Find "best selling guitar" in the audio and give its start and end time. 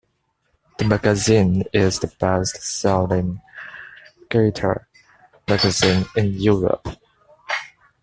2.07-4.87